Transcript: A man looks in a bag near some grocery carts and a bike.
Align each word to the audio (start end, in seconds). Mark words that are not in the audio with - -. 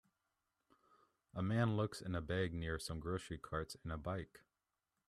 A 1.35 1.43
man 1.43 1.77
looks 1.77 2.01
in 2.01 2.15
a 2.15 2.21
bag 2.21 2.55
near 2.55 2.79
some 2.79 2.99
grocery 2.99 3.37
carts 3.37 3.77
and 3.83 3.91
a 3.93 3.97
bike. 3.99 4.41